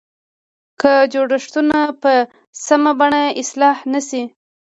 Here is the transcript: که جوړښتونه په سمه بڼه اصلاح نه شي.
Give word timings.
که 0.81 0.93
جوړښتونه 1.13 1.79
په 2.01 2.13
سمه 2.65 2.91
بڼه 2.99 3.23
اصلاح 3.41 3.77
نه 3.93 4.01
شي. 4.07 4.23